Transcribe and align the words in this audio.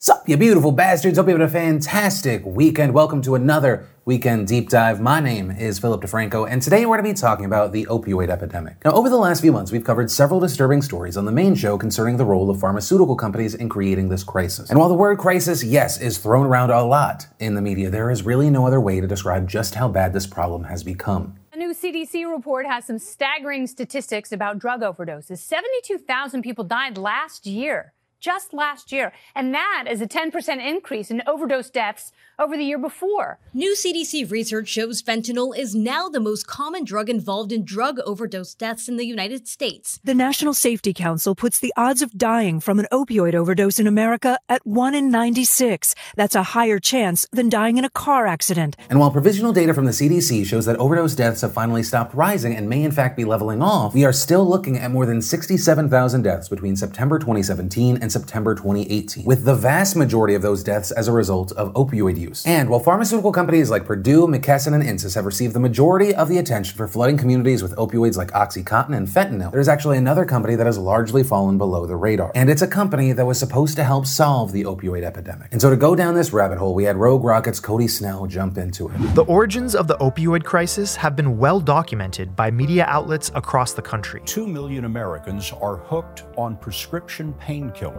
Sup, 0.00 0.28
you 0.28 0.36
beautiful 0.36 0.70
bastards. 0.70 1.18
Hope 1.18 1.26
you 1.26 1.32
had 1.32 1.40
a 1.40 1.48
fantastic 1.48 2.46
weekend. 2.46 2.94
Welcome 2.94 3.20
to 3.22 3.34
another 3.34 3.88
weekend 4.04 4.46
deep 4.46 4.68
dive. 4.68 5.00
My 5.00 5.18
name 5.18 5.50
is 5.50 5.80
Philip 5.80 6.02
DeFranco, 6.02 6.48
and 6.48 6.62
today 6.62 6.86
we're 6.86 6.98
going 6.98 7.12
to 7.12 7.20
be 7.20 7.20
talking 7.20 7.44
about 7.44 7.72
the 7.72 7.84
opioid 7.86 8.28
epidemic. 8.28 8.76
Now, 8.84 8.92
over 8.92 9.08
the 9.08 9.16
last 9.16 9.40
few 9.40 9.50
months, 9.50 9.72
we've 9.72 9.82
covered 9.82 10.08
several 10.08 10.38
disturbing 10.38 10.82
stories 10.82 11.16
on 11.16 11.24
the 11.24 11.32
main 11.32 11.56
show 11.56 11.76
concerning 11.76 12.16
the 12.16 12.24
role 12.24 12.48
of 12.48 12.60
pharmaceutical 12.60 13.16
companies 13.16 13.56
in 13.56 13.68
creating 13.68 14.08
this 14.08 14.22
crisis. 14.22 14.70
And 14.70 14.78
while 14.78 14.88
the 14.88 14.94
word 14.94 15.18
crisis, 15.18 15.64
yes, 15.64 16.00
is 16.00 16.16
thrown 16.16 16.46
around 16.46 16.70
a 16.70 16.84
lot 16.84 17.26
in 17.40 17.56
the 17.56 17.60
media, 17.60 17.90
there 17.90 18.08
is 18.08 18.22
really 18.22 18.50
no 18.50 18.68
other 18.68 18.80
way 18.80 19.00
to 19.00 19.08
describe 19.08 19.48
just 19.48 19.74
how 19.74 19.88
bad 19.88 20.12
this 20.12 20.28
problem 20.28 20.62
has 20.62 20.84
become. 20.84 21.34
A 21.52 21.56
new 21.56 21.74
CDC 21.74 22.24
report 22.32 22.66
has 22.66 22.84
some 22.84 23.00
staggering 23.00 23.66
statistics 23.66 24.30
about 24.30 24.60
drug 24.60 24.82
overdoses. 24.82 25.38
72,000 25.38 26.42
people 26.42 26.62
died 26.62 26.96
last 26.96 27.48
year 27.48 27.94
just 28.20 28.52
last 28.52 28.92
year. 28.92 29.12
And 29.34 29.54
that 29.54 29.84
is 29.90 30.00
a 30.00 30.06
10% 30.06 30.66
increase 30.66 31.10
in 31.10 31.22
overdose 31.26 31.70
deaths 31.70 32.12
over 32.38 32.56
the 32.56 32.64
year 32.64 32.78
before. 32.78 33.38
New 33.52 33.74
CDC 33.74 34.30
research 34.30 34.68
shows 34.68 35.02
fentanyl 35.02 35.56
is 35.56 35.74
now 35.74 36.08
the 36.08 36.20
most 36.20 36.46
common 36.46 36.84
drug 36.84 37.10
involved 37.10 37.50
in 37.50 37.64
drug 37.64 37.98
overdose 38.06 38.54
deaths 38.54 38.88
in 38.88 38.96
the 38.96 39.06
United 39.06 39.48
States. 39.48 39.98
The 40.04 40.14
National 40.14 40.54
Safety 40.54 40.94
Council 40.94 41.34
puts 41.34 41.58
the 41.58 41.72
odds 41.76 42.00
of 42.00 42.16
dying 42.16 42.60
from 42.60 42.78
an 42.78 42.86
opioid 42.92 43.34
overdose 43.34 43.80
in 43.80 43.88
America 43.88 44.38
at 44.48 44.64
1 44.64 44.94
in 44.94 45.10
96. 45.10 45.96
That's 46.14 46.36
a 46.36 46.44
higher 46.54 46.78
chance 46.78 47.26
than 47.32 47.48
dying 47.48 47.76
in 47.76 47.84
a 47.84 47.90
car 47.90 48.26
accident. 48.26 48.76
And 48.88 49.00
while 49.00 49.10
provisional 49.10 49.52
data 49.52 49.74
from 49.74 49.86
the 49.86 49.92
CDC 49.92 50.46
shows 50.46 50.66
that 50.66 50.76
overdose 50.76 51.16
deaths 51.16 51.40
have 51.40 51.52
finally 51.52 51.82
stopped 51.82 52.14
rising 52.14 52.54
and 52.54 52.68
may 52.68 52.84
in 52.84 52.92
fact 52.92 53.16
be 53.16 53.24
leveling 53.24 53.62
off, 53.62 53.94
we 53.94 54.04
are 54.04 54.12
still 54.12 54.48
looking 54.48 54.78
at 54.78 54.92
more 54.92 55.06
than 55.06 55.20
67,000 55.20 56.22
deaths 56.22 56.48
between 56.48 56.76
September 56.76 57.18
2017 57.18 57.98
and 58.00 58.07
September 58.10 58.54
2018, 58.54 59.24
with 59.24 59.44
the 59.44 59.54
vast 59.54 59.96
majority 59.96 60.34
of 60.34 60.42
those 60.42 60.62
deaths 60.62 60.90
as 60.90 61.08
a 61.08 61.12
result 61.12 61.52
of 61.52 61.72
opioid 61.74 62.18
use 62.18 62.28
use. 62.28 62.46
And 62.46 62.68
while 62.68 62.80
pharmaceutical 62.80 63.32
companies 63.32 63.70
like 63.70 63.84
Purdue, 63.84 64.26
McKesson, 64.26 64.74
and 64.74 64.82
Insys 64.82 65.14
have 65.14 65.24
received 65.24 65.54
the 65.54 65.60
majority 65.60 66.14
of 66.14 66.28
the 66.28 66.38
attention 66.38 66.76
for 66.76 66.86
flooding 66.86 67.16
communities 67.16 67.62
with 67.62 67.74
opioids 67.76 68.16
like 68.16 68.30
Oxycontin 68.32 68.96
and 68.96 69.08
fentanyl, 69.08 69.50
there's 69.50 69.68
actually 69.68 69.98
another 69.98 70.24
company 70.24 70.54
that 70.54 70.66
has 70.66 70.78
largely 70.78 71.22
fallen 71.22 71.58
below 71.58 71.86
the 71.86 71.96
radar. 71.96 72.30
And 72.34 72.50
it's 72.50 72.62
a 72.62 72.66
company 72.66 73.12
that 73.12 73.24
was 73.24 73.38
supposed 73.38 73.76
to 73.76 73.84
help 73.84 74.06
solve 74.06 74.52
the 74.52 74.64
opioid 74.64 75.02
epidemic. 75.02 75.48
And 75.52 75.60
so 75.60 75.70
to 75.70 75.76
go 75.76 75.94
down 75.94 76.14
this 76.14 76.32
rabbit 76.32 76.58
hole, 76.58 76.74
we 76.74 76.84
had 76.84 76.96
Rogue 76.96 77.24
Rocket's 77.24 77.60
Cody 77.60 77.88
Snell 77.88 78.26
jump 78.26 78.58
into 78.58 78.88
it. 78.88 78.98
The 79.14 79.24
origins 79.24 79.74
of 79.74 79.86
the 79.86 79.96
opioid 79.98 80.44
crisis 80.44 80.96
have 80.96 81.16
been 81.16 81.38
well 81.38 81.60
documented 81.60 82.36
by 82.36 82.50
media 82.50 82.84
outlets 82.86 83.30
across 83.34 83.72
the 83.72 83.82
country. 83.82 84.22
Two 84.24 84.46
million 84.46 84.84
Americans 84.84 85.52
are 85.52 85.76
hooked 85.76 86.24
on 86.36 86.56
prescription 86.56 87.34
painkillers. 87.40 87.97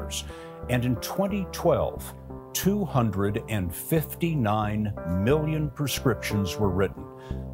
And 0.69 0.86
in 0.86 0.95
2012, 0.97 2.14
259 2.53 4.94
million 5.23 5.69
prescriptions 5.69 6.58
were 6.58 6.69
written. 6.69 7.05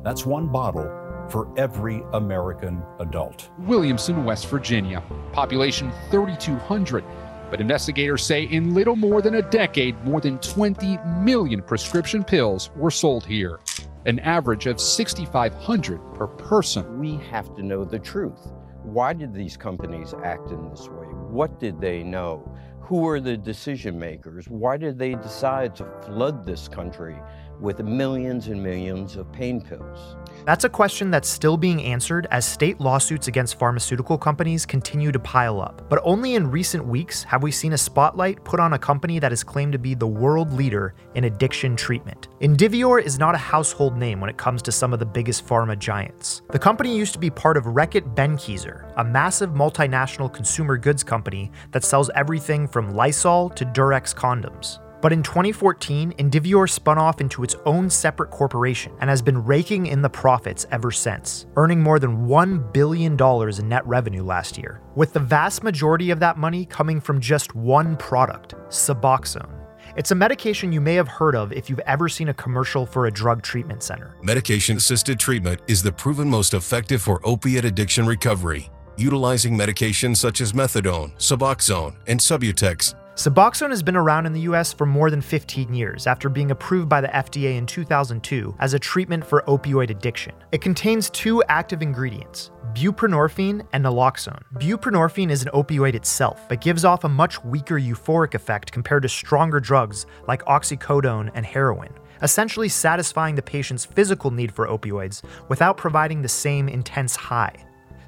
That's 0.03 0.25
one 0.25 0.47
bottle 0.47 0.89
for 1.29 1.51
every 1.57 2.03
American 2.13 2.81
adult. 2.99 3.49
Williamson, 3.59 4.25
West 4.25 4.47
Virginia. 4.47 5.03
Population 5.31 5.91
3,200. 6.11 7.03
But 7.49 7.61
investigators 7.61 8.23
say 8.23 8.43
in 8.43 8.73
little 8.73 8.95
more 8.95 9.21
than 9.21 9.35
a 9.35 9.41
decade, 9.41 10.01
more 10.03 10.19
than 10.19 10.39
20 10.39 10.97
million 11.19 11.61
prescription 11.61 12.23
pills 12.23 12.71
were 12.75 12.91
sold 12.91 13.25
here, 13.25 13.59
an 14.05 14.19
average 14.19 14.66
of 14.66 14.79
6,500 14.79 16.16
per 16.16 16.27
person. 16.27 16.99
We 16.99 17.17
have 17.29 17.55
to 17.55 17.63
know 17.63 17.85
the 17.85 17.99
truth. 17.99 18.51
Why 18.83 19.13
did 19.13 19.33
these 19.33 19.57
companies 19.57 20.13
act 20.23 20.51
in 20.51 20.69
this 20.69 20.88
way? 20.89 21.07
What 21.36 21.59
did 21.59 21.81
they 21.81 22.02
know? 22.02 22.50
Who 22.80 23.00
were 23.00 23.19
the 23.19 23.36
decision 23.36 24.00
makers? 24.00 24.47
Why 24.47 24.78
did 24.78 24.97
they 24.97 25.16
decide 25.16 25.75
to 25.75 25.86
flood 26.05 26.45
this 26.45 26.69
country 26.69 27.17
with 27.59 27.79
millions 27.79 28.47
and 28.47 28.61
millions 28.61 29.15
of 29.15 29.31
pain 29.31 29.61
pills? 29.61 30.15
That's 30.45 30.63
a 30.63 30.69
question 30.69 31.09
that's 31.09 31.27
still 31.27 31.57
being 31.57 31.81
answered 31.81 32.27
as 32.29 32.45
state 32.45 32.79
lawsuits 32.79 33.27
against 33.27 33.57
pharmaceutical 33.57 34.17
companies 34.17 34.63
continue 34.63 35.11
to 35.11 35.19
pile 35.19 35.59
up. 35.59 35.89
But 35.89 36.01
only 36.03 36.35
in 36.35 36.51
recent 36.51 36.85
weeks 36.85 37.23
have 37.23 37.41
we 37.41 37.51
seen 37.51 37.73
a 37.73 37.77
spotlight 37.77 38.44
put 38.44 38.59
on 38.59 38.73
a 38.73 38.79
company 38.79 39.17
that 39.19 39.33
is 39.33 39.44
claimed 39.44 39.73
to 39.73 39.79
be 39.79 39.95
the 39.95 40.05
world 40.05 40.53
leader 40.53 40.94
in 41.15 41.23
addiction 41.23 41.75
treatment. 41.75 42.27
Indivior 42.41 43.01
is 43.01 43.17
not 43.17 43.33
a 43.33 43.39
household 43.39 43.97
name 43.97 44.21
when 44.21 44.29
it 44.29 44.38
comes 44.38 44.61
to 44.61 44.71
some 44.71 44.94
of 44.94 44.99
the 44.99 45.05
biggest 45.05 45.47
pharma 45.47 45.77
giants. 45.77 46.44
The 46.51 46.59
company 46.59 46.95
used 46.95 47.13
to 47.13 47.19
be 47.19 47.31
part 47.31 47.57
of 47.57 47.63
Reckitt 47.63 48.13
Benckiser, 48.13 48.94
a 48.97 49.03
massive 49.03 49.49
multinational 49.49 50.31
consumer 50.31 50.77
goods 50.77 51.03
company 51.03 51.51
that 51.71 51.83
sells 51.83 52.11
everything 52.13 52.67
from 52.67 52.94
Lysol 52.94 53.49
to 53.49 53.65
Durex 53.65 54.13
condoms. 54.13 54.79
But 55.05 55.13
in 55.13 55.21
2014, 55.21 56.13
Indivior 56.13 56.67
spun 56.67 56.97
off 56.97 57.21
into 57.21 57.43
its 57.43 57.55
own 57.67 57.91
separate 57.91 58.31
corporation 58.31 58.91
and 59.01 59.07
has 59.07 59.21
been 59.21 59.45
raking 59.45 59.85
in 59.85 60.01
the 60.01 60.09
profits 60.09 60.66
ever 60.71 60.89
since, 60.89 61.45
earning 61.57 61.79
more 61.79 61.99
than 61.99 62.25
$1 62.25 62.73
billion 62.73 63.15
in 63.15 63.69
net 63.69 63.85
revenue 63.85 64.23
last 64.23 64.57
year, 64.57 64.81
with 64.95 65.13
the 65.13 65.19
vast 65.19 65.61
majority 65.61 66.09
of 66.09 66.19
that 66.21 66.39
money 66.39 66.65
coming 66.65 66.99
from 66.99 67.21
just 67.21 67.53
one 67.53 67.95
product, 67.97 68.55
Suboxone. 68.69 69.53
It's 69.95 70.09
a 70.09 70.15
medication 70.15 70.71
you 70.73 70.81
may 70.81 70.95
have 70.95 71.07
heard 71.07 71.35
of 71.35 71.53
if 71.53 71.69
you've 71.69 71.77
ever 71.81 72.09
seen 72.09 72.29
a 72.29 72.33
commercial 72.33 72.83
for 72.83 73.05
a 73.05 73.11
drug 73.11 73.44
treatment 73.44 73.83
center. 73.83 74.17
Medication 74.23 74.77
assisted 74.77 75.19
treatment 75.19 75.61
is 75.67 75.83
the 75.83 75.91
proven 75.91 76.27
most 76.27 76.55
effective 76.55 77.03
for 77.03 77.21
opiate 77.23 77.63
addiction 77.63 78.07
recovery, 78.07 78.71
utilizing 78.97 79.55
medications 79.55 80.17
such 80.17 80.41
as 80.41 80.53
methadone, 80.53 81.15
Suboxone, 81.17 81.95
and 82.07 82.19
Subutex 82.19 82.95
Suboxone 83.15 83.69
has 83.69 83.81
been 83.81 83.95
around 83.95 84.25
in 84.25 84.33
the 84.33 84.41
US 84.41 84.73
for 84.73 84.85
more 84.85 85.09
than 85.09 85.21
15 85.21 85.73
years 85.73 86.05
after 86.05 86.27
being 86.27 86.51
approved 86.51 86.89
by 86.89 86.99
the 86.99 87.07
FDA 87.07 87.55
in 87.55 87.65
2002 87.65 88.53
as 88.59 88.73
a 88.73 88.79
treatment 88.79 89.25
for 89.25 89.41
opioid 89.47 89.89
addiction. 89.89 90.33
It 90.51 90.59
contains 90.59 91.09
two 91.11 91.41
active 91.43 91.81
ingredients, 91.81 92.51
buprenorphine 92.73 93.65
and 93.71 93.85
naloxone. 93.85 94.41
Buprenorphine 94.55 95.31
is 95.31 95.43
an 95.43 95.49
opioid 95.53 95.95
itself, 95.95 96.41
but 96.49 96.59
gives 96.59 96.83
off 96.83 97.05
a 97.05 97.09
much 97.09 97.41
weaker 97.45 97.79
euphoric 97.79 98.33
effect 98.33 98.73
compared 98.73 99.03
to 99.03 99.09
stronger 99.09 99.61
drugs 99.61 100.07
like 100.27 100.43
oxycodone 100.43 101.31
and 101.35 101.45
heroin, 101.45 101.93
essentially 102.21 102.67
satisfying 102.67 103.35
the 103.35 103.41
patient's 103.41 103.85
physical 103.85 104.29
need 104.29 104.51
for 104.51 104.67
opioids 104.67 105.23
without 105.47 105.77
providing 105.77 106.21
the 106.21 106.27
same 106.27 106.67
intense 106.67 107.15
high. 107.15 107.55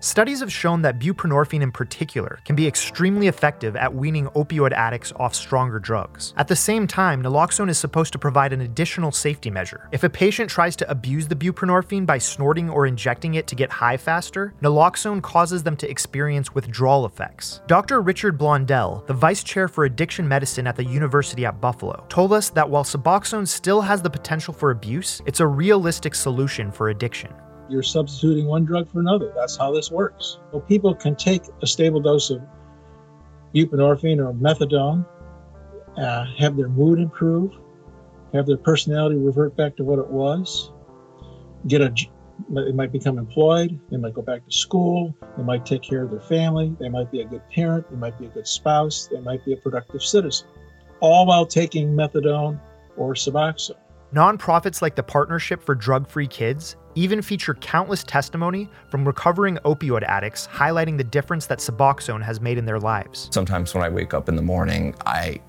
Studies 0.08 0.40
have 0.40 0.54
shown 0.54 0.84
that 0.84 1.00
buprenorphine 1.00 1.62
in 1.62 1.70
particular 1.70 2.40
can 2.46 2.56
be 2.56 2.66
extremely 2.66 3.28
effective 3.28 3.76
at 3.76 3.94
weaning 3.94 4.28
opioid 4.28 4.72
addicts 4.72 5.12
off 5.18 5.36
stronger 5.36 5.80
drugs. 5.80 6.34
At 6.38 6.48
the 6.48 6.56
same 6.56 6.88
time, 6.88 7.22
naloxone 7.22 7.70
is 7.70 7.78
supposed 7.78 8.14
to 8.14 8.18
provide 8.18 8.54
an 8.54 8.62
additional 8.62 9.12
safety 9.12 9.50
measure. 9.50 9.90
If 9.92 10.06
a 10.06 10.10
patient 10.10 10.50
tries 10.50 10.78
to 10.78 10.90
abuse 10.90 11.28
the 11.28 11.36
buprenorphine 11.36 12.06
by 12.06 12.20
snorting 12.20 12.70
or 12.70 12.88
injecting 12.88 13.34
it 13.34 13.48
to 13.48 13.56
get 13.56 13.70
high 13.70 13.98
faster, 13.98 14.54
naloxone 14.62 15.22
causes 15.22 15.62
them 15.62 15.76
to 15.76 15.92
experience 15.92 16.56
withdrawal 16.56 17.06
effects. 17.06 17.60
Dr. 17.68 18.00
Richard 18.00 18.40
Blondell, 18.40 19.06
the 19.08 19.14
vice 19.14 19.44
chair 19.44 19.68
for 19.68 19.84
addiction 19.84 20.26
medicine 20.26 20.68
at 20.68 20.78
the 20.78 20.86
University 20.86 21.46
at 21.46 21.60
Buffalo, 21.60 22.06
told 22.08 22.32
us 22.32 22.50
that 22.52 22.70
while 22.70 22.86
Suboxone 22.86 23.46
still 23.46 23.82
has 23.82 24.02
the 24.02 24.10
potential 24.10 24.54
for 24.54 24.72
abuse, 24.72 25.22
it's 25.26 25.42
a 25.42 25.48
realistic 25.48 26.16
solution 26.16 26.72
for 26.72 26.88
addiction 26.88 27.34
you're 27.70 27.84
substituting 27.84 28.46
one 28.46 28.66
drug 28.66 28.92
for 28.92 29.00
another. 29.00 29.34
That's 29.36 29.58
how 29.58 29.72
this 29.72 29.92
works. 29.92 30.40
Well, 30.52 30.62
people 30.62 30.94
can 30.96 31.16
take 31.16 31.44
a 31.62 31.68
stable 31.68 32.00
dose 32.00 32.30
of 32.30 32.42
buprenorphine 33.54 34.20
or 34.20 34.34
methadone, 34.34 35.06
uh, 35.98 36.26
have 36.38 36.58
their 36.58 36.70
mood 36.70 37.00
improve, 37.00 37.54
have 38.34 38.46
their 38.46 38.58
personality 38.58 39.16
revert 39.16 39.56
back 39.56 39.76
to 39.78 39.84
what 39.84 40.00
it 40.00 40.08
was, 40.08 40.72
get 41.68 41.82
a 41.82 41.94
they 42.50 42.72
might 42.72 42.92
become 42.92 43.18
employed, 43.18 43.80
they 43.90 43.98
might 43.98 44.14
go 44.14 44.22
back 44.22 44.46
to 44.46 44.52
school, 44.52 45.16
they 45.36 45.44
might 45.44 45.66
take 45.66 45.82
care 45.82 46.04
of 46.04 46.12
their 46.12 46.22
family, 46.22 46.76
they 46.80 46.90
might 46.90 47.12
be 47.12 47.22
a 47.22 47.26
good 47.26 47.42
parent, 47.50 47.90
they 47.90 47.98
might 47.98 48.18
be 48.20 48.28
a 48.28 48.30
good 48.30 48.48
spouse, 48.48 49.10
they 49.12 49.20
might 49.20 49.44
be 49.44 49.54
a 49.54 49.58
productive 49.58 50.04
citizen, 50.04 50.48
all 51.00 51.26
while 51.26 51.46
taking 51.46 51.90
methadone 51.90 52.60
or 52.96 53.16
Suboxone. 53.16 53.78
Nonprofits 54.14 54.82
like 54.82 54.96
the 54.96 55.04
Partnership 55.04 55.64
for 55.64 55.76
Drug 55.76 56.08
Free 56.08 56.28
Kids 56.28 56.78
even 56.98 57.22
feature 57.22 57.54
countless 57.54 58.04
testimony 58.04 58.68
from 58.90 59.06
recovering 59.06 59.58
opioid 59.66 60.04
addicts 60.04 60.48
highlighting 60.48 60.98
the 60.98 61.04
difference 61.04 61.46
that 61.46 61.60
Suboxone 61.60 62.24
has 62.24 62.42
made 62.42 62.58
in 62.58 62.66
their 62.66 62.80
lives. 62.80 63.30
Sometimes 63.32 63.76
when 63.76 63.84
I 63.84 63.90
wake 63.90 64.16
up 64.16 64.28
in 64.28 64.36
the 64.36 64.42
morning, 64.42 64.96
I 65.06 65.40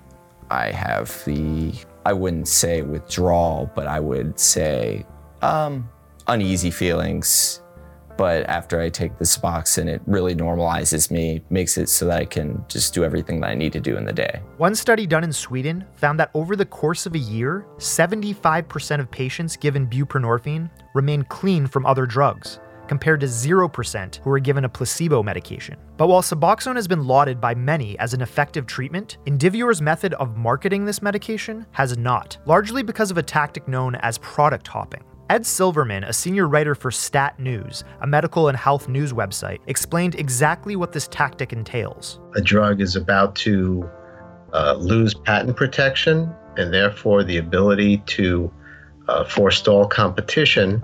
I 0.50 0.70
have 0.70 1.24
the 1.24 1.72
I 2.04 2.12
wouldn't 2.12 2.48
say 2.48 2.82
withdrawal, 2.82 3.70
but 3.74 3.86
I 3.86 3.98
would 3.98 4.38
say 4.38 5.06
um, 5.42 5.88
uneasy 6.26 6.70
feelings 6.70 7.62
but 8.18 8.44
after 8.48 8.80
I 8.80 8.90
take 8.90 9.16
this 9.16 9.38
Suboxone, 9.38 9.86
it 9.86 10.02
really 10.06 10.34
normalizes 10.34 11.10
me, 11.10 11.40
makes 11.50 11.78
it 11.78 11.88
so 11.88 12.04
that 12.06 12.18
I 12.18 12.24
can 12.24 12.64
just 12.68 12.92
do 12.92 13.04
everything 13.04 13.40
that 13.40 13.50
I 13.50 13.54
need 13.54 13.72
to 13.74 13.80
do 13.80 13.96
in 13.96 14.04
the 14.04 14.12
day. 14.12 14.42
One 14.56 14.74
study 14.74 15.06
done 15.06 15.22
in 15.22 15.32
Sweden 15.32 15.86
found 15.94 16.18
that 16.18 16.32
over 16.34 16.56
the 16.56 16.66
course 16.66 17.06
of 17.06 17.14
a 17.14 17.18
year, 17.18 17.64
75% 17.78 19.00
of 19.00 19.10
patients 19.10 19.56
given 19.56 19.86
buprenorphine 19.86 20.68
remain 20.94 21.22
clean 21.22 21.68
from 21.68 21.86
other 21.86 22.06
drugs, 22.06 22.58
compared 22.88 23.20
to 23.20 23.26
0% 23.26 24.16
who 24.16 24.30
were 24.30 24.40
given 24.40 24.64
a 24.64 24.68
placebo 24.68 25.22
medication. 25.22 25.76
But 25.96 26.08
while 26.08 26.22
Suboxone 26.22 26.74
has 26.74 26.88
been 26.88 27.06
lauded 27.06 27.40
by 27.40 27.54
many 27.54 27.96
as 28.00 28.14
an 28.14 28.22
effective 28.22 28.66
treatment, 28.66 29.18
Indivior's 29.26 29.80
method 29.80 30.14
of 30.14 30.36
marketing 30.36 30.84
this 30.84 31.02
medication 31.02 31.66
has 31.70 31.96
not, 31.96 32.38
largely 32.46 32.82
because 32.82 33.12
of 33.12 33.18
a 33.18 33.22
tactic 33.22 33.68
known 33.68 33.94
as 33.96 34.18
product 34.18 34.66
hopping. 34.66 35.04
Ed 35.30 35.44
Silverman, 35.44 36.04
a 36.04 36.12
senior 36.14 36.48
writer 36.48 36.74
for 36.74 36.90
Stat 36.90 37.38
News, 37.38 37.84
a 38.00 38.06
medical 38.06 38.48
and 38.48 38.56
health 38.56 38.88
news 38.88 39.12
website, 39.12 39.58
explained 39.66 40.14
exactly 40.14 40.74
what 40.74 40.92
this 40.92 41.06
tactic 41.08 41.52
entails. 41.52 42.18
A 42.34 42.40
drug 42.40 42.80
is 42.80 42.96
about 42.96 43.36
to 43.36 43.88
uh, 44.54 44.76
lose 44.78 45.12
patent 45.12 45.54
protection 45.54 46.32
and 46.56 46.72
therefore 46.72 47.22
the 47.22 47.36
ability 47.36 47.98
to 48.06 48.50
uh, 49.08 49.24
forestall 49.24 49.86
competition. 49.86 50.82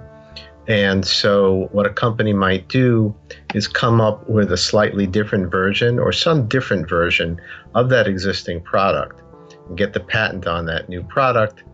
And 0.68 1.06
so, 1.06 1.68
what 1.72 1.86
a 1.86 1.90
company 1.90 2.34
might 2.34 2.68
do 2.68 3.14
is 3.54 3.66
come 3.66 3.98
up 4.00 4.28
with 4.28 4.52
a 4.52 4.58
slightly 4.58 5.06
different 5.06 5.50
version 5.50 5.98
or 5.98 6.12
some 6.12 6.48
different 6.48 6.86
version 6.86 7.40
of 7.74 7.88
that 7.88 8.06
existing 8.06 8.60
product 8.60 9.22
and 9.68 9.78
get 9.78 9.94
the 9.94 10.00
patent 10.00 10.46
on 10.46 10.66
that 10.66 10.90
new 10.90 11.02
product 11.02 11.64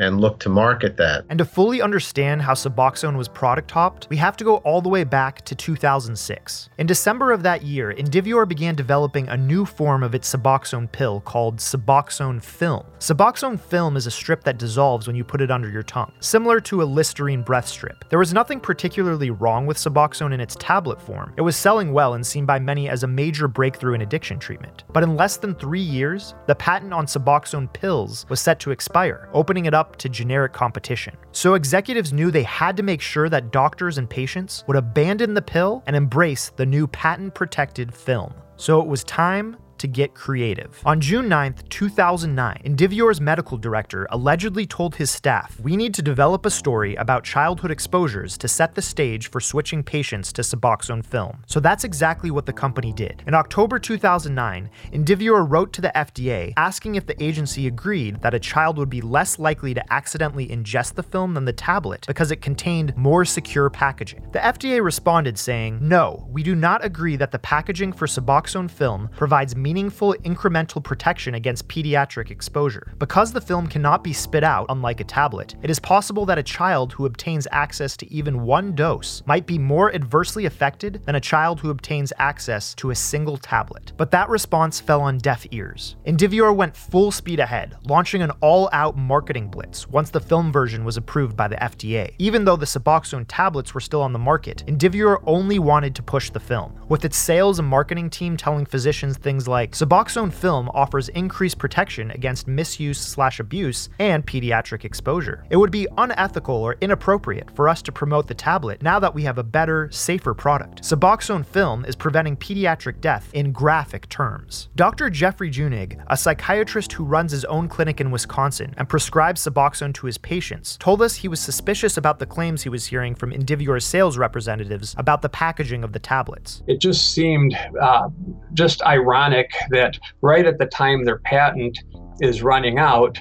and 0.00 0.20
look 0.20 0.40
to 0.40 0.48
market 0.48 0.96
that. 0.96 1.26
And 1.28 1.38
to 1.38 1.44
fully 1.44 1.82
understand 1.82 2.42
how 2.42 2.54
Suboxone 2.54 3.16
was 3.16 3.28
product 3.28 3.70
hopped, 3.70 4.08
we 4.08 4.16
have 4.16 4.36
to 4.38 4.44
go 4.44 4.56
all 4.58 4.80
the 4.80 4.88
way 4.88 5.04
back 5.04 5.44
to 5.44 5.54
2006. 5.54 6.70
In 6.78 6.86
December 6.86 7.32
of 7.32 7.42
that 7.42 7.62
year, 7.62 7.92
Indivior 7.92 8.48
began 8.48 8.74
developing 8.74 9.28
a 9.28 9.36
new 9.36 9.66
form 9.66 10.02
of 10.02 10.14
its 10.14 10.34
Suboxone 10.34 10.90
pill 10.90 11.20
called 11.20 11.58
Suboxone 11.58 12.42
Film. 12.42 12.86
Suboxone 12.98 13.60
Film 13.60 13.96
is 13.96 14.06
a 14.06 14.10
strip 14.10 14.42
that 14.44 14.58
dissolves 14.58 15.06
when 15.06 15.16
you 15.16 15.22
put 15.22 15.42
it 15.42 15.50
under 15.50 15.68
your 15.68 15.82
tongue, 15.82 16.12
similar 16.20 16.60
to 16.60 16.82
a 16.82 16.84
Listerine 16.84 17.42
breath 17.42 17.68
strip. 17.68 18.08
There 18.08 18.18
was 18.18 18.32
nothing 18.32 18.58
particularly 18.58 19.30
wrong 19.30 19.66
with 19.66 19.76
Suboxone 19.76 20.32
in 20.32 20.40
its 20.40 20.56
tablet 20.58 21.00
form. 21.00 21.34
It 21.36 21.42
was 21.42 21.56
selling 21.56 21.92
well 21.92 22.14
and 22.14 22.26
seen 22.26 22.46
by 22.46 22.58
many 22.58 22.88
as 22.88 23.02
a 23.02 23.06
major 23.06 23.48
breakthrough 23.48 23.94
in 23.94 24.00
addiction 24.00 24.38
treatment. 24.38 24.84
But 24.92 25.02
in 25.02 25.16
less 25.16 25.36
than 25.36 25.54
three 25.54 25.80
years, 25.80 26.34
the 26.46 26.54
patent 26.54 26.94
on 26.94 27.04
Suboxone 27.04 27.70
pills 27.72 28.24
was 28.30 28.40
set 28.40 28.58
to 28.60 28.70
expire, 28.70 29.28
opening 29.34 29.66
it 29.66 29.74
up 29.74 29.89
to 29.98 30.08
generic 30.08 30.52
competition. 30.52 31.16
So 31.32 31.54
executives 31.54 32.12
knew 32.12 32.30
they 32.30 32.42
had 32.42 32.76
to 32.76 32.82
make 32.82 33.00
sure 33.00 33.28
that 33.28 33.52
doctors 33.52 33.98
and 33.98 34.08
patients 34.08 34.64
would 34.66 34.76
abandon 34.76 35.34
the 35.34 35.42
pill 35.42 35.82
and 35.86 35.94
embrace 35.96 36.50
the 36.56 36.66
new 36.66 36.86
patent 36.86 37.34
protected 37.34 37.94
film. 37.94 38.34
So 38.56 38.80
it 38.80 38.86
was 38.86 39.04
time 39.04 39.56
to 39.80 39.88
get 39.88 40.14
creative. 40.14 40.80
On 40.86 41.00
June 41.00 41.28
9, 41.28 41.54
2009, 41.68 42.62
Indivior's 42.64 43.20
medical 43.20 43.58
director 43.58 44.06
allegedly 44.10 44.66
told 44.66 44.94
his 44.94 45.10
staff, 45.10 45.58
We 45.60 45.76
need 45.76 45.94
to 45.94 46.02
develop 46.02 46.46
a 46.46 46.50
story 46.50 46.94
about 46.96 47.24
childhood 47.24 47.70
exposures 47.70 48.38
to 48.38 48.48
set 48.48 48.74
the 48.74 48.82
stage 48.82 49.30
for 49.30 49.40
switching 49.40 49.82
patients 49.82 50.32
to 50.34 50.42
Suboxone 50.42 51.04
film. 51.04 51.42
So 51.46 51.60
that's 51.60 51.84
exactly 51.84 52.30
what 52.30 52.46
the 52.46 52.52
company 52.52 52.92
did. 52.92 53.22
In 53.26 53.34
October 53.34 53.78
2009, 53.78 54.70
Indivior 54.92 55.48
wrote 55.48 55.72
to 55.72 55.80
the 55.80 55.92
FDA 55.96 56.52
asking 56.56 56.94
if 56.94 57.06
the 57.06 57.20
agency 57.22 57.66
agreed 57.66 58.20
that 58.20 58.34
a 58.34 58.38
child 58.38 58.78
would 58.78 58.90
be 58.90 59.00
less 59.00 59.38
likely 59.38 59.74
to 59.74 59.92
accidentally 59.92 60.48
ingest 60.48 60.94
the 60.94 61.02
film 61.02 61.34
than 61.34 61.44
the 61.44 61.52
tablet 61.52 62.04
because 62.06 62.30
it 62.30 62.42
contained 62.42 62.96
more 62.96 63.24
secure 63.24 63.70
packaging. 63.70 64.26
The 64.32 64.38
FDA 64.38 64.82
responded 64.84 65.38
saying, 65.38 65.78
No, 65.80 66.26
we 66.30 66.42
do 66.42 66.54
not 66.54 66.84
agree 66.84 67.16
that 67.16 67.30
the 67.30 67.38
packaging 67.38 67.92
for 67.92 68.06
Suboxone 68.06 68.70
film 68.70 69.08
provides 69.16 69.56
meaningful 69.56 69.69
incremental 69.74 70.82
protection 70.82 71.34
against 71.34 71.68
pediatric 71.68 72.30
exposure. 72.30 72.92
Because 72.98 73.32
the 73.32 73.40
film 73.40 73.66
cannot 73.66 74.04
be 74.04 74.12
spit 74.12 74.44
out, 74.44 74.66
unlike 74.68 75.00
a 75.00 75.04
tablet, 75.04 75.54
it 75.62 75.70
is 75.70 75.78
possible 75.78 76.26
that 76.26 76.38
a 76.38 76.42
child 76.42 76.92
who 76.92 77.06
obtains 77.06 77.46
access 77.52 77.96
to 77.96 78.12
even 78.12 78.42
one 78.42 78.74
dose 78.74 79.22
might 79.26 79.46
be 79.46 79.58
more 79.58 79.94
adversely 79.94 80.46
affected 80.46 81.02
than 81.04 81.14
a 81.14 81.20
child 81.20 81.60
who 81.60 81.70
obtains 81.70 82.12
access 82.18 82.74
to 82.74 82.90
a 82.90 82.94
single 82.94 83.36
tablet. 83.36 83.92
But 83.96 84.10
that 84.10 84.28
response 84.28 84.80
fell 84.80 85.00
on 85.00 85.18
deaf 85.18 85.46
ears. 85.50 85.96
Indivior 86.06 86.54
went 86.54 86.76
full 86.76 87.10
speed 87.10 87.40
ahead, 87.40 87.76
launching 87.84 88.22
an 88.22 88.30
all 88.40 88.68
out 88.72 88.96
marketing 88.96 89.48
blitz 89.48 89.88
once 89.88 90.10
the 90.10 90.20
film 90.20 90.52
version 90.52 90.84
was 90.84 90.96
approved 90.96 91.36
by 91.36 91.48
the 91.48 91.56
FDA. 91.56 92.14
Even 92.18 92.44
though 92.44 92.56
the 92.56 92.66
Suboxone 92.66 93.26
tablets 93.28 93.74
were 93.74 93.80
still 93.80 94.02
on 94.02 94.12
the 94.12 94.18
market, 94.18 94.64
Indivior 94.66 95.22
only 95.26 95.58
wanted 95.58 95.94
to 95.94 96.02
push 96.02 96.30
the 96.30 96.40
film, 96.40 96.78
with 96.88 97.04
its 97.04 97.16
sales 97.16 97.58
and 97.58 97.68
marketing 97.68 98.10
team 98.10 98.36
telling 98.36 98.64
physicians 98.64 99.16
things 99.16 99.46
like, 99.46 99.59
like 99.60 99.72
Suboxone 99.72 100.32
film 100.32 100.70
offers 100.72 101.10
increased 101.10 101.58
protection 101.58 102.10
against 102.12 102.48
misuse 102.48 102.98
slash 102.98 103.40
abuse 103.40 103.90
and 103.98 104.26
pediatric 104.26 104.86
exposure. 104.86 105.44
It 105.50 105.58
would 105.58 105.70
be 105.70 105.86
unethical 105.98 106.54
or 106.54 106.78
inappropriate 106.80 107.50
for 107.54 107.68
us 107.68 107.82
to 107.82 107.92
promote 107.92 108.26
the 108.26 108.32
tablet 108.32 108.82
now 108.82 108.98
that 109.00 109.14
we 109.14 109.22
have 109.24 109.36
a 109.36 109.42
better, 109.42 109.90
safer 109.90 110.32
product. 110.32 110.80
Suboxone 110.80 111.44
film 111.44 111.84
is 111.84 111.94
preventing 111.94 112.38
pediatric 112.38 113.02
death 113.02 113.28
in 113.34 113.52
graphic 113.52 114.08
terms. 114.08 114.70
Dr. 114.76 115.10
Jeffrey 115.10 115.50
Junig, 115.50 116.02
a 116.06 116.16
psychiatrist 116.16 116.94
who 116.94 117.04
runs 117.04 117.30
his 117.30 117.44
own 117.44 117.68
clinic 117.68 118.00
in 118.00 118.10
Wisconsin 118.10 118.72
and 118.78 118.88
prescribes 118.88 119.44
Suboxone 119.44 119.92
to 119.92 120.06
his 120.06 120.16
patients, 120.16 120.78
told 120.78 121.02
us 121.02 121.16
he 121.16 121.28
was 121.28 121.38
suspicious 121.38 121.98
about 121.98 122.18
the 122.18 122.24
claims 122.24 122.62
he 122.62 122.70
was 122.70 122.86
hearing 122.86 123.14
from 123.14 123.30
Indivior's 123.30 123.84
sales 123.84 124.16
representatives 124.16 124.94
about 124.96 125.20
the 125.20 125.28
packaging 125.28 125.84
of 125.84 125.92
the 125.92 125.98
tablets. 125.98 126.62
It 126.66 126.80
just 126.80 127.12
seemed 127.12 127.54
uh, 127.78 128.08
just 128.54 128.80
ironic 128.84 129.49
that 129.70 129.98
right 130.22 130.46
at 130.46 130.58
the 130.58 130.66
time 130.66 131.04
their 131.04 131.18
patent 131.18 131.78
is 132.20 132.42
running 132.42 132.78
out, 132.78 133.18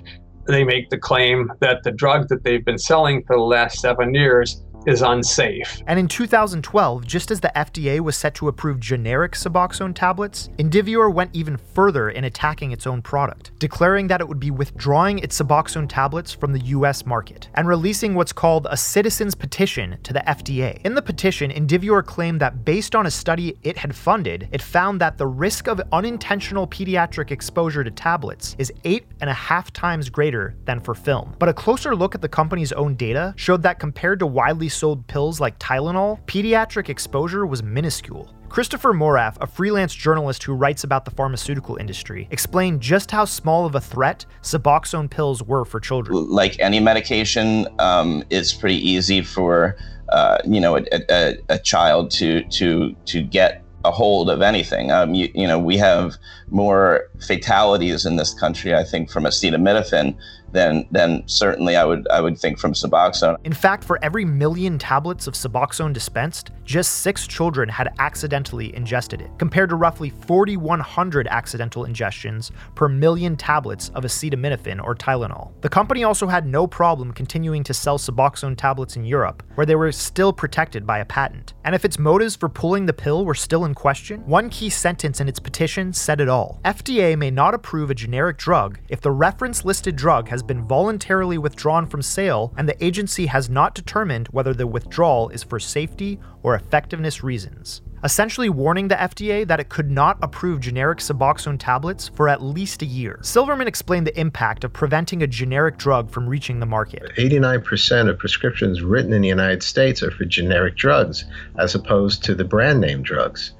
they 0.47 0.63
make 0.63 0.89
the 0.89 0.97
claim 0.97 1.51
that 1.59 1.83
the 1.83 1.91
drug 1.91 2.27
that 2.29 2.43
they've 2.43 2.65
been 2.65 2.77
selling 2.77 3.23
for 3.25 3.35
the 3.35 3.41
last 3.41 3.79
seven 3.79 4.13
years 4.13 4.63
is 4.85 5.01
unsafe. 5.01 5.81
And 5.87 5.99
in 5.99 6.07
2012, 6.07 7.05
just 7.05 7.31
as 7.31 7.39
the 7.39 7.51
FDA 7.55 7.99
was 7.99 8.15
set 8.15 8.33
to 8.35 8.47
approve 8.47 8.79
generic 8.79 9.33
Suboxone 9.33 9.93
tablets, 9.93 10.49
Indivior 10.57 11.13
went 11.13 11.31
even 11.33 11.57
further 11.57 12.09
in 12.09 12.23
attacking 12.23 12.71
its 12.71 12.87
own 12.87 13.01
product, 13.01 13.51
declaring 13.59 14.07
that 14.07 14.21
it 14.21 14.27
would 14.27 14.39
be 14.39 14.51
withdrawing 14.51 15.19
its 15.19 15.39
Suboxone 15.39 15.87
tablets 15.89 16.31
from 16.31 16.53
the 16.53 16.61
US 16.61 17.05
market 17.05 17.49
and 17.55 17.67
releasing 17.67 18.15
what's 18.15 18.33
called 18.33 18.67
a 18.69 18.77
citizen's 18.77 19.35
petition 19.35 19.97
to 20.03 20.13
the 20.13 20.21
FDA. 20.21 20.79
In 20.85 20.95
the 20.95 21.01
petition, 21.01 21.51
Indivior 21.51 22.05
claimed 22.05 22.39
that 22.41 22.63
based 22.63 22.95
on 22.95 23.05
a 23.05 23.11
study 23.11 23.57
it 23.63 23.77
had 23.77 23.95
funded, 23.95 24.47
it 24.51 24.61
found 24.61 25.01
that 25.01 25.17
the 25.17 25.27
risk 25.27 25.67
of 25.67 25.81
unintentional 25.91 26.67
pediatric 26.67 27.31
exposure 27.31 27.83
to 27.83 27.91
tablets 27.91 28.55
is 28.57 28.71
eight 28.85 29.05
and 29.21 29.29
a 29.29 29.33
half 29.33 29.71
times 29.73 30.09
greater 30.09 30.55
than 30.65 30.79
for 30.79 30.95
film. 30.95 31.35
But 31.39 31.49
a 31.49 31.53
closer 31.53 31.95
look 31.95 32.15
at 32.15 32.21
the 32.21 32.29
company's 32.29 32.71
own 32.71 32.95
data 32.95 33.33
showed 33.35 33.61
that 33.63 33.79
compared 33.79 34.19
to 34.19 34.27
widely 34.27 34.68
sold 34.69 35.05
pills 35.07 35.39
like 35.39 35.59
Tylenol, 35.59 36.23
pediatric 36.25 36.89
exposure 36.89 37.45
was 37.45 37.61
minuscule. 37.61 38.33
Christopher 38.49 38.93
Moraff, 38.93 39.37
a 39.41 39.47
freelance 39.47 39.93
journalist 39.93 40.43
who 40.43 40.53
writes 40.53 40.83
about 40.83 41.05
the 41.05 41.11
pharmaceutical 41.11 41.75
industry, 41.75 42.27
explained 42.31 42.81
just 42.81 43.11
how 43.11 43.25
small 43.25 43.65
of 43.65 43.75
a 43.75 43.81
threat 43.81 44.25
Suboxone 44.41 45.09
pills 45.09 45.43
were 45.43 45.65
for 45.65 45.79
children. 45.79 46.29
Like 46.29 46.59
any 46.59 46.79
medication, 46.79 47.67
um, 47.77 48.23
it's 48.31 48.51
pretty 48.51 48.77
easy 48.77 49.21
for 49.21 49.77
uh, 50.09 50.39
you 50.45 50.59
know 50.59 50.77
a, 50.77 50.83
a, 51.09 51.37
a, 51.49 51.59
child 51.59 52.09
to 52.09 52.43
to 52.45 52.95
to 53.05 53.21
get 53.21 53.63
a 53.85 53.91
hold 53.91 54.29
of 54.29 54.41
anything. 54.41 54.91
Um, 54.91 55.13
you, 55.13 55.29
you, 55.33 55.47
know, 55.47 55.59
we 55.59 55.77
have 55.77 56.15
more 56.49 57.07
fatalities 57.25 58.05
in 58.05 58.17
this 58.17 58.33
country, 58.33 58.75
I 58.75 58.83
think, 58.83 59.09
from 59.09 59.23
acetaminophen 59.23 60.17
than 60.51 60.87
than 60.91 61.23
certainly 61.27 61.75
I 61.75 61.85
would 61.85 62.07
I 62.09 62.21
would 62.21 62.37
think 62.37 62.59
from 62.59 62.73
Suboxone. 62.73 63.37
In 63.43 63.53
fact, 63.53 63.83
for 63.83 63.99
every 64.03 64.25
million 64.25 64.77
tablets 64.77 65.27
of 65.27 65.33
Suboxone 65.33 65.93
dispensed, 65.93 66.51
just 66.65 66.99
six 66.99 67.27
children 67.27 67.67
had 67.67 67.93
accidentally 67.99 68.75
ingested 68.75 69.21
it, 69.21 69.31
compared 69.37 69.69
to 69.69 69.75
roughly 69.75 70.09
4,100 70.09 71.27
accidental 71.27 71.85
ingestions 71.85 72.51
per 72.75 72.87
million 72.87 73.35
tablets 73.35 73.89
of 73.95 74.03
acetaminophen 74.03 74.83
or 74.83 74.95
Tylenol. 74.95 75.51
The 75.61 75.69
company 75.69 76.03
also 76.03 76.27
had 76.27 76.45
no 76.45 76.67
problem 76.67 77.11
continuing 77.11 77.63
to 77.63 77.73
sell 77.73 77.97
Suboxone 77.97 78.55
tablets 78.55 78.95
in 78.95 79.03
Europe, 79.03 79.43
where 79.55 79.65
they 79.65 79.75
were 79.75 79.91
still 79.91 80.31
protected 80.31 80.85
by 80.85 80.99
a 80.99 81.05
patent. 81.05 81.53
And 81.63 81.73
if 81.73 81.85
its 81.85 81.99
motives 81.99 82.35
for 82.35 82.49
pulling 82.49 82.85
the 82.85 82.93
pill 82.93 83.25
were 83.25 83.35
still 83.35 83.65
in 83.65 83.73
question, 83.73 84.21
one 84.27 84.49
key 84.49 84.69
sentence 84.69 85.19
in 85.19 85.27
its 85.27 85.39
petition 85.39 85.93
said 85.93 86.21
it 86.21 86.29
all. 86.29 86.59
FDA 86.65 87.17
may 87.17 87.31
not 87.31 87.53
approve 87.53 87.89
a 87.89 87.95
generic 87.95 88.37
drug 88.37 88.79
if 88.89 89.01
the 89.01 89.11
reference 89.11 89.65
listed 89.65 89.95
drug 89.95 90.29
has 90.29 90.38
has 90.39 90.43
been 90.43 90.63
voluntarily 90.65 91.37
withdrawn 91.37 91.85
from 91.85 92.01
sale 92.01 92.53
and 92.55 92.67
the 92.67 92.81
agency 92.83 93.25
has 93.25 93.49
not 93.49 93.75
determined 93.75 94.29
whether 94.29 94.53
the 94.53 94.65
withdrawal 94.65 95.27
is 95.29 95.43
for 95.43 95.59
safety 95.59 96.17
or 96.43 96.55
effectiveness 96.55 97.21
reasons 97.21 97.81
essentially 98.05 98.47
warning 98.47 98.87
the 98.87 98.95
FDA 98.95 99.45
that 99.45 99.59
it 99.59 99.67
could 99.67 99.91
not 99.91 100.17
approve 100.21 100.61
generic 100.61 100.99
Suboxone 100.99 101.57
tablets 101.59 102.07
for 102.07 102.29
at 102.29 102.41
least 102.41 102.81
a 102.81 102.85
year. 102.85 103.19
Silverman 103.21 103.67
explained 103.67 104.07
the 104.07 104.17
impact 104.17 104.63
of 104.63 104.71
preventing 104.71 105.21
a 105.21 105.27
generic 105.27 105.77
drug 105.77 106.09
from 106.09 106.25
reaching 106.25 106.61
the 106.61 106.65
market. 106.65 107.11
89% 107.17 108.09
of 108.09 108.17
prescriptions 108.17 108.81
written 108.81 109.11
in 109.11 109.21
the 109.21 109.27
United 109.27 109.61
States 109.61 110.01
are 110.01 110.11
for 110.11 110.23
generic 110.23 110.77
drugs 110.77 111.25
as 111.57 111.75
opposed 111.75 112.23
to 112.23 112.33
the 112.33 112.45
brand 112.45 112.79
name 112.79 113.01
drugs. 113.01 113.51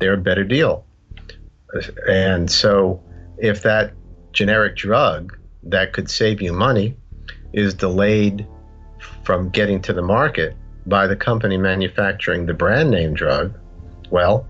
They're 0.00 0.12
a 0.12 0.18
better 0.18 0.44
deal. 0.44 0.84
And 2.06 2.50
so 2.50 3.02
if 3.38 3.62
that 3.62 3.94
generic 4.32 4.76
drug 4.76 5.38
that 5.70 5.92
could 5.92 6.10
save 6.10 6.40
you 6.42 6.52
money 6.52 6.96
is 7.52 7.74
delayed 7.74 8.46
from 9.22 9.50
getting 9.50 9.80
to 9.82 9.92
the 9.92 10.02
market, 10.02 10.56
by 10.86 11.06
the 11.06 11.16
company 11.16 11.56
manufacturing 11.56 12.46
the 12.46 12.54
brand 12.54 12.90
name 12.90 13.14
drug, 13.14 13.54
well, 14.10 14.46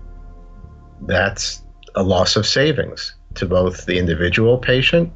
that's 1.01 1.63
a 1.95 2.03
loss 2.03 2.35
of 2.35 2.47
savings 2.47 3.13
to 3.35 3.45
both 3.45 3.85
the 3.85 3.97
individual 3.97 4.57
patient, 4.57 5.11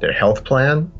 their 0.00 0.12
health 0.12 0.44
plan, 0.44 0.90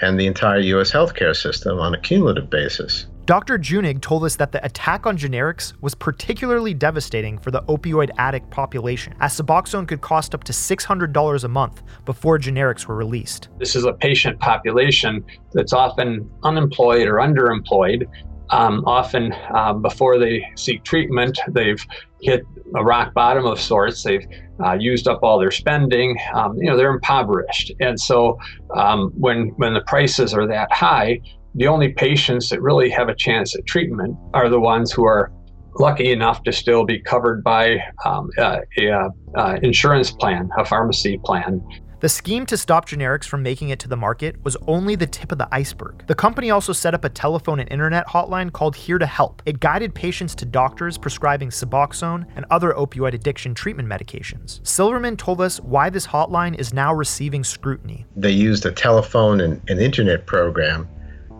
and 0.00 0.18
the 0.18 0.26
entire 0.26 0.60
U.S. 0.60 0.90
healthcare 0.90 1.36
system 1.36 1.78
on 1.78 1.94
a 1.94 2.00
cumulative 2.00 2.50
basis. 2.50 3.06
Dr. 3.26 3.58
Junig 3.58 4.00
told 4.00 4.24
us 4.24 4.34
that 4.36 4.50
the 4.50 4.64
attack 4.64 5.06
on 5.06 5.16
generics 5.16 5.74
was 5.80 5.94
particularly 5.94 6.74
devastating 6.74 7.38
for 7.38 7.52
the 7.52 7.62
opioid 7.62 8.10
addict 8.18 8.50
population, 8.50 9.14
as 9.20 9.38
Suboxone 9.38 9.86
could 9.86 10.00
cost 10.00 10.34
up 10.34 10.42
to 10.44 10.52
$600 10.52 11.44
a 11.44 11.48
month 11.48 11.82
before 12.04 12.40
generics 12.40 12.86
were 12.86 12.96
released. 12.96 13.48
This 13.58 13.76
is 13.76 13.84
a 13.84 13.92
patient 13.92 14.40
population 14.40 15.24
that's 15.52 15.72
often 15.72 16.28
unemployed 16.42 17.06
or 17.06 17.14
underemployed. 17.16 18.08
Um, 18.50 18.84
often, 18.86 19.32
um, 19.54 19.82
before 19.82 20.18
they 20.18 20.44
seek 20.56 20.82
treatment, 20.84 21.38
they've 21.48 21.84
hit 22.20 22.42
a 22.74 22.84
rock 22.84 23.14
bottom 23.14 23.46
of 23.46 23.60
sorts. 23.60 24.02
They've 24.02 24.26
uh, 24.64 24.72
used 24.74 25.08
up 25.08 25.20
all 25.22 25.38
their 25.38 25.50
spending. 25.50 26.18
Um, 26.34 26.56
you 26.56 26.68
know, 26.68 26.76
they're 26.76 26.92
impoverished, 26.92 27.72
and 27.80 27.98
so 27.98 28.38
um, 28.76 29.12
when 29.16 29.48
when 29.56 29.74
the 29.74 29.82
prices 29.82 30.34
are 30.34 30.46
that 30.46 30.72
high, 30.72 31.20
the 31.54 31.66
only 31.66 31.92
patients 31.92 32.48
that 32.50 32.60
really 32.60 32.90
have 32.90 33.08
a 33.08 33.14
chance 33.14 33.54
at 33.56 33.66
treatment 33.66 34.16
are 34.34 34.48
the 34.48 34.60
ones 34.60 34.92
who 34.92 35.04
are 35.04 35.32
lucky 35.78 36.12
enough 36.12 36.42
to 36.42 36.52
still 36.52 36.84
be 36.84 37.00
covered 37.00 37.42
by 37.42 37.78
um, 38.04 38.28
a, 38.38 38.60
a, 38.78 39.08
a 39.36 39.58
insurance 39.62 40.10
plan, 40.10 40.48
a 40.58 40.64
pharmacy 40.64 41.18
plan. 41.24 41.62
The 42.00 42.08
scheme 42.08 42.46
to 42.46 42.56
stop 42.56 42.88
generics 42.88 43.26
from 43.26 43.42
making 43.42 43.68
it 43.68 43.78
to 43.80 43.88
the 43.88 43.96
market 43.96 44.42
was 44.42 44.56
only 44.66 44.96
the 44.96 45.06
tip 45.06 45.32
of 45.32 45.36
the 45.36 45.48
iceberg. 45.52 46.02
The 46.06 46.14
company 46.14 46.50
also 46.50 46.72
set 46.72 46.94
up 46.94 47.04
a 47.04 47.10
telephone 47.10 47.60
and 47.60 47.70
internet 47.70 48.06
hotline 48.06 48.50
called 48.50 48.74
Here 48.74 48.98
to 48.98 49.04
Help. 49.04 49.42
It 49.44 49.60
guided 49.60 49.94
patients 49.94 50.34
to 50.36 50.46
doctors 50.46 50.96
prescribing 50.96 51.50
Suboxone 51.50 52.24
and 52.36 52.46
other 52.50 52.72
opioid 52.72 53.12
addiction 53.12 53.52
treatment 53.52 53.86
medications. 53.86 54.66
Silverman 54.66 55.18
told 55.18 55.42
us 55.42 55.60
why 55.60 55.90
this 55.90 56.06
hotline 56.06 56.58
is 56.58 56.72
now 56.72 56.94
receiving 56.94 57.44
scrutiny. 57.44 58.06
They 58.16 58.30
used 58.30 58.64
a 58.64 58.72
telephone 58.72 59.42
and 59.42 59.60
an 59.68 59.78
internet 59.78 60.24
program 60.24 60.88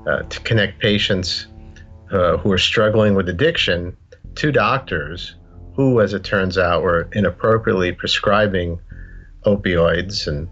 uh, 0.07 0.25
to 0.25 0.40
connect 0.40 0.79
patients 0.79 1.47
uh, 2.12 2.37
who 2.37 2.52
are 2.52 2.59
struggling 2.59 3.14
with 3.14 3.31
addiction 3.31 3.97
to 4.35 4.52
doctors 4.52 5.37
who, 5.75 6.02
as 6.02 6.12
it 6.12 6.23
turns 6.23 6.59
out, 6.59 6.83
were 6.83 7.09
inappropriately 7.12 7.93
prescribing 7.93 8.79
opioids 9.44 10.26
and 10.26 10.49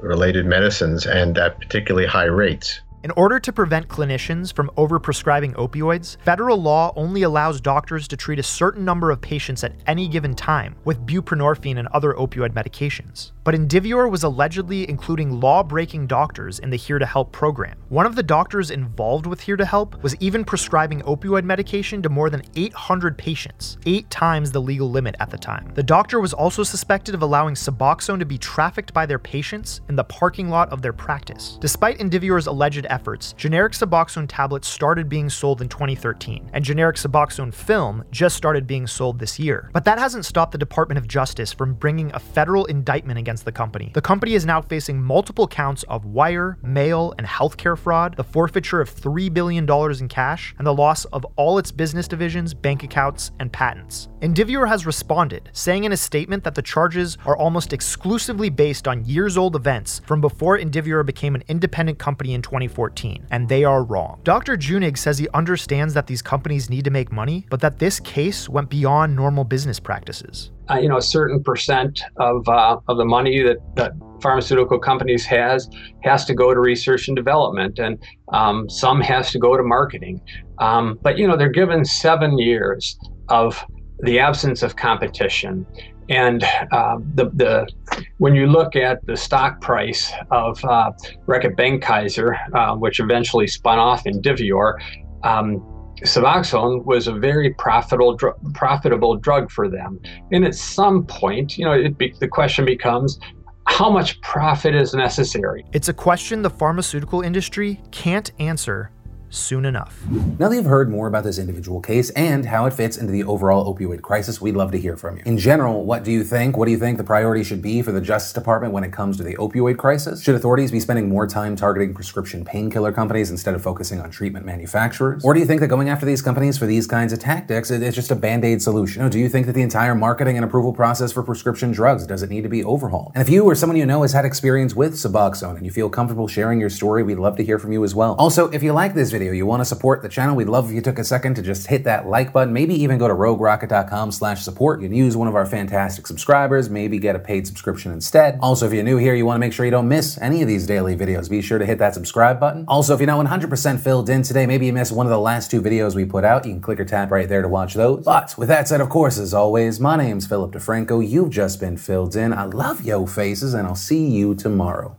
related 0.00 0.46
medicines 0.46 1.06
and 1.06 1.38
at 1.38 1.58
particularly 1.60 2.06
high 2.06 2.24
rates. 2.24 2.80
In 3.06 3.12
order 3.12 3.38
to 3.38 3.52
prevent 3.52 3.86
clinicians 3.86 4.52
from 4.52 4.68
overprescribing 4.70 5.54
opioids, 5.54 6.16
federal 6.24 6.60
law 6.60 6.92
only 6.96 7.22
allows 7.22 7.60
doctors 7.60 8.08
to 8.08 8.16
treat 8.16 8.40
a 8.40 8.42
certain 8.42 8.84
number 8.84 9.12
of 9.12 9.20
patients 9.20 9.62
at 9.62 9.76
any 9.86 10.08
given 10.08 10.34
time 10.34 10.74
with 10.84 11.06
buprenorphine 11.06 11.78
and 11.78 11.86
other 11.92 12.14
opioid 12.14 12.50
medications. 12.50 13.30
But 13.44 13.54
Indivior 13.54 14.10
was 14.10 14.24
allegedly 14.24 14.90
including 14.90 15.38
law 15.38 15.62
breaking 15.62 16.08
doctors 16.08 16.58
in 16.58 16.68
the 16.68 16.76
Here 16.76 16.98
to 16.98 17.06
Help 17.06 17.30
program. 17.30 17.78
One 17.90 18.06
of 18.06 18.16
the 18.16 18.24
doctors 18.24 18.72
involved 18.72 19.24
with 19.24 19.40
Here 19.40 19.56
to 19.56 19.64
Help 19.64 20.02
was 20.02 20.16
even 20.16 20.44
prescribing 20.44 21.02
opioid 21.02 21.44
medication 21.44 22.02
to 22.02 22.08
more 22.08 22.28
than 22.28 22.42
800 22.56 23.16
patients, 23.16 23.78
eight 23.86 24.10
times 24.10 24.50
the 24.50 24.60
legal 24.60 24.90
limit 24.90 25.14
at 25.20 25.30
the 25.30 25.38
time. 25.38 25.70
The 25.74 25.82
doctor 25.84 26.18
was 26.18 26.32
also 26.32 26.64
suspected 26.64 27.14
of 27.14 27.22
allowing 27.22 27.54
Suboxone 27.54 28.18
to 28.18 28.26
be 28.26 28.36
trafficked 28.36 28.92
by 28.92 29.06
their 29.06 29.20
patients 29.20 29.80
in 29.88 29.94
the 29.94 30.02
parking 30.02 30.48
lot 30.48 30.68
of 30.70 30.82
their 30.82 30.92
practice. 30.92 31.56
Despite 31.60 31.98
Indivior's 31.98 32.48
alleged 32.48 32.84
efforts, 32.96 33.34
generic 33.34 33.74
Suboxone 33.74 34.24
tablets 34.26 34.66
started 34.66 35.06
being 35.06 35.28
sold 35.28 35.60
in 35.60 35.68
2013, 35.68 36.48
and 36.54 36.64
generic 36.64 36.96
Suboxone 36.96 37.52
film 37.52 38.02
just 38.10 38.36
started 38.36 38.66
being 38.66 38.86
sold 38.86 39.18
this 39.18 39.38
year. 39.38 39.68
But 39.74 39.84
that 39.84 39.98
hasn't 39.98 40.24
stopped 40.24 40.52
the 40.52 40.66
Department 40.66 40.96
of 40.96 41.06
Justice 41.06 41.52
from 41.52 41.74
bringing 41.74 42.10
a 42.14 42.18
federal 42.18 42.64
indictment 42.64 43.18
against 43.18 43.44
the 43.44 43.52
company. 43.52 43.90
The 43.92 44.00
company 44.00 44.32
is 44.32 44.46
now 44.46 44.62
facing 44.62 45.02
multiple 45.02 45.46
counts 45.46 45.82
of 45.90 46.06
wire, 46.06 46.56
mail, 46.62 47.12
and 47.18 47.26
healthcare 47.26 47.76
fraud, 47.76 48.16
the 48.16 48.24
forfeiture 48.24 48.80
of 48.80 48.90
$3 48.90 49.32
billion 49.34 49.68
in 50.00 50.08
cash, 50.08 50.54
and 50.56 50.66
the 50.66 50.74
loss 50.74 51.04
of 51.06 51.26
all 51.36 51.58
its 51.58 51.70
business 51.70 52.08
divisions, 52.08 52.54
bank 52.54 52.82
accounts, 52.82 53.30
and 53.40 53.52
patents. 53.52 54.08
Indivior 54.22 54.66
has 54.66 54.86
responded, 54.86 55.50
saying 55.52 55.84
in 55.84 55.92
a 55.92 55.96
statement 55.98 56.44
that 56.44 56.54
the 56.54 56.62
charges 56.62 57.18
are 57.26 57.36
almost 57.36 57.74
exclusively 57.74 58.48
based 58.48 58.88
on 58.88 59.04
years 59.04 59.36
old 59.36 59.54
events 59.54 60.00
from 60.06 60.22
before 60.22 60.58
Indivior 60.58 61.04
became 61.04 61.34
an 61.34 61.44
independent 61.48 61.98
company 61.98 62.32
in 62.32 62.40
2014, 62.40 62.85
and 63.30 63.48
they 63.48 63.64
are 63.64 63.84
wrong. 63.84 64.20
Dr. 64.24 64.56
Junig 64.56 64.98
says 64.98 65.18
he 65.18 65.28
understands 65.34 65.94
that 65.94 66.06
these 66.06 66.22
companies 66.22 66.70
need 66.70 66.84
to 66.84 66.90
make 66.90 67.12
money, 67.12 67.46
but 67.50 67.60
that 67.60 67.78
this 67.78 68.00
case 68.00 68.48
went 68.48 68.70
beyond 68.70 69.14
normal 69.14 69.44
business 69.44 69.80
practices. 69.80 70.50
Uh, 70.70 70.78
you 70.78 70.88
know, 70.88 70.96
a 70.96 71.02
certain 71.02 71.42
percent 71.42 72.02
of, 72.16 72.48
uh, 72.48 72.78
of 72.88 72.96
the 72.96 73.04
money 73.04 73.42
that, 73.42 73.58
that 73.76 73.92
pharmaceutical 74.20 74.78
companies 74.78 75.24
has 75.26 75.68
has 76.02 76.24
to 76.24 76.34
go 76.34 76.52
to 76.52 76.60
research 76.60 77.08
and 77.08 77.16
development, 77.16 77.78
and 77.78 78.02
um, 78.32 78.68
some 78.68 79.00
has 79.00 79.30
to 79.30 79.38
go 79.38 79.56
to 79.56 79.62
marketing. 79.62 80.20
Um, 80.58 80.98
but 81.02 81.18
you 81.18 81.28
know, 81.28 81.36
they're 81.36 81.48
given 81.48 81.84
seven 81.84 82.38
years 82.38 82.98
of 83.28 83.62
the 84.00 84.18
absence 84.18 84.62
of 84.62 84.76
competition. 84.76 85.66
And 86.08 86.44
uh, 86.72 86.98
the, 87.14 87.30
the 87.34 87.68
when 88.18 88.34
you 88.34 88.46
look 88.46 88.76
at 88.76 89.04
the 89.06 89.16
stock 89.16 89.60
price 89.60 90.12
of 90.30 90.62
uh, 90.64 90.92
Reckitt 91.26 91.56
Benckiser, 91.56 92.36
uh, 92.54 92.74
which 92.76 93.00
eventually 93.00 93.46
spun 93.46 93.78
off 93.78 94.04
Indivior, 94.04 94.74
um, 95.22 95.58
Suboxone 96.02 96.84
was 96.84 97.08
a 97.08 97.12
very 97.12 97.54
profitable 97.54 98.16
dr- 98.16 98.36
profitable 98.54 99.16
drug 99.16 99.50
for 99.50 99.68
them. 99.68 99.98
And 100.30 100.44
at 100.44 100.54
some 100.54 101.06
point, 101.06 101.56
you 101.56 101.64
know, 101.64 101.88
be, 101.90 102.14
the 102.20 102.28
question 102.28 102.64
becomes 102.64 103.18
how 103.66 103.90
much 103.90 104.20
profit 104.20 104.74
is 104.74 104.94
necessary? 104.94 105.64
It's 105.72 105.88
a 105.88 105.92
question 105.92 106.42
the 106.42 106.50
pharmaceutical 106.50 107.22
industry 107.22 107.80
can't 107.90 108.30
answer 108.38 108.92
soon 109.30 109.64
enough. 109.64 110.02
Now 110.38 110.48
that 110.48 110.54
you've 110.54 110.66
heard 110.66 110.90
more 110.90 111.06
about 111.06 111.24
this 111.24 111.38
individual 111.38 111.80
case 111.80 112.10
and 112.10 112.46
how 112.46 112.66
it 112.66 112.72
fits 112.72 112.96
into 112.96 113.12
the 113.12 113.24
overall 113.24 113.74
opioid 113.74 114.02
crisis, 114.02 114.40
we'd 114.40 114.56
love 114.56 114.72
to 114.72 114.78
hear 114.78 114.96
from 114.96 115.16
you. 115.16 115.22
In 115.26 115.36
general, 115.36 115.84
what 115.84 116.04
do 116.04 116.12
you 116.12 116.24
think? 116.24 116.56
What 116.56 116.66
do 116.66 116.70
you 116.70 116.78
think 116.78 116.98
the 116.98 117.04
priority 117.04 117.42
should 117.42 117.60
be 117.60 117.82
for 117.82 117.92
the 117.92 118.00
Justice 118.00 118.32
Department 118.32 118.72
when 118.72 118.84
it 118.84 118.92
comes 118.92 119.16
to 119.16 119.22
the 119.22 119.34
opioid 119.36 119.76
crisis? 119.76 120.22
Should 120.22 120.34
authorities 120.34 120.70
be 120.70 120.80
spending 120.80 121.08
more 121.08 121.26
time 121.26 121.56
targeting 121.56 121.94
prescription 121.94 122.44
painkiller 122.44 122.92
companies 122.92 123.30
instead 123.30 123.54
of 123.54 123.62
focusing 123.62 124.00
on 124.00 124.10
treatment 124.10 124.46
manufacturers? 124.46 125.24
Or 125.24 125.34
do 125.34 125.40
you 125.40 125.46
think 125.46 125.60
that 125.60 125.68
going 125.68 125.88
after 125.88 126.06
these 126.06 126.22
companies 126.22 126.56
for 126.56 126.66
these 126.66 126.86
kinds 126.86 127.12
of 127.12 127.18
tactics 127.18 127.70
is 127.70 127.94
just 127.94 128.10
a 128.10 128.16
band-aid 128.16 128.62
solution? 128.62 129.02
Or 129.02 129.08
do 129.08 129.18
you 129.18 129.28
think 129.28 129.46
that 129.46 129.52
the 129.54 129.62
entire 129.62 129.94
marketing 129.94 130.36
and 130.36 130.44
approval 130.44 130.72
process 130.72 131.12
for 131.12 131.22
prescription 131.22 131.72
drugs 131.72 132.06
doesn't 132.06 132.30
need 132.30 132.42
to 132.42 132.48
be 132.48 132.64
overhauled? 132.64 133.12
And 133.14 133.22
if 133.22 133.28
you 133.28 133.44
or 133.44 133.54
someone 133.54 133.76
you 133.76 133.86
know 133.86 134.02
has 134.02 134.12
had 134.12 134.24
experience 134.24 134.74
with 134.74 134.94
Suboxone 134.94 135.56
and 135.56 135.64
you 135.64 135.72
feel 135.72 135.88
comfortable 135.88 136.28
sharing 136.28 136.60
your 136.60 136.70
story, 136.70 137.02
we'd 137.02 137.18
love 137.18 137.36
to 137.36 137.44
hear 137.44 137.58
from 137.58 137.72
you 137.72 137.82
as 137.82 137.94
well. 137.94 138.14
Also, 138.14 138.48
if 138.50 138.62
you 138.62 138.72
like 138.72 138.94
this 138.94 139.15
video, 139.18 139.32
you 139.32 139.46
want 139.46 139.62
to 139.62 139.64
support 139.64 140.02
the 140.02 140.10
channel, 140.10 140.36
we'd 140.36 140.46
love 140.46 140.68
if 140.68 140.74
you 140.74 140.82
took 140.82 140.98
a 140.98 141.04
second 141.04 141.36
to 141.36 141.42
just 141.42 141.68
hit 141.68 141.84
that 141.84 142.06
like 142.06 142.34
button, 142.34 142.52
maybe 142.52 142.74
even 142.74 142.98
go 142.98 143.08
to 143.08 143.14
roguerocket.com 143.14 144.12
slash 144.12 144.42
support. 144.42 144.82
You 144.82 144.88
can 144.88 144.96
use 144.96 145.16
one 145.16 145.26
of 145.26 145.34
our 145.34 145.46
fantastic 145.46 146.06
subscribers, 146.06 146.68
maybe 146.68 146.98
get 146.98 147.16
a 147.16 147.18
paid 147.18 147.46
subscription 147.46 147.92
instead. 147.92 148.38
Also, 148.42 148.66
if 148.66 148.74
you're 148.74 148.84
new 148.84 148.98
here, 148.98 149.14
you 149.14 149.24
want 149.24 149.36
to 149.36 149.40
make 149.40 149.54
sure 149.54 149.64
you 149.64 149.70
don't 149.70 149.88
miss 149.88 150.18
any 150.18 150.42
of 150.42 150.48
these 150.48 150.66
daily 150.66 150.94
videos, 150.94 151.30
be 151.30 151.40
sure 151.40 151.58
to 151.58 151.64
hit 151.64 151.78
that 151.78 151.94
subscribe 151.94 152.38
button. 152.38 152.66
Also, 152.68 152.92
if 152.92 153.00
you're 153.00 153.06
not 153.06 153.24
100% 153.24 153.80
filled 153.80 154.10
in 154.10 154.22
today, 154.22 154.44
maybe 154.44 154.66
you 154.66 154.74
missed 154.74 154.92
one 154.92 155.06
of 155.06 155.10
the 155.10 155.18
last 155.18 155.50
two 155.50 155.62
videos 155.62 155.94
we 155.94 156.04
put 156.04 156.24
out, 156.24 156.44
you 156.44 156.52
can 156.52 156.60
click 156.60 156.78
or 156.78 156.84
tap 156.84 157.10
right 157.10 157.30
there 157.30 157.40
to 157.40 157.48
watch 157.48 157.72
those. 157.72 158.04
But 158.04 158.34
with 158.36 158.48
that 158.48 158.68
said, 158.68 158.82
of 158.82 158.90
course, 158.90 159.18
as 159.18 159.32
always, 159.32 159.80
my 159.80 159.96
name's 159.96 160.26
Philip 160.26 160.52
DeFranco. 160.52 161.08
You've 161.08 161.30
just 161.30 161.58
been 161.58 161.78
filled 161.78 162.16
in. 162.16 162.34
I 162.34 162.44
love 162.44 162.84
yo 162.84 163.06
faces, 163.06 163.54
and 163.54 163.66
I'll 163.66 163.74
see 163.74 164.06
you 164.06 164.34
tomorrow. 164.34 164.96